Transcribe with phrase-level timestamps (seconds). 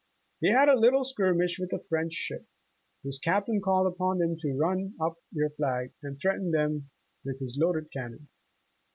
[0.41, 2.47] They had a little skirmish with a French ship,
[3.03, 6.89] whose Captain called upon them to ruii up their flag, and threatened them
[7.23, 8.27] with his loaded cannon.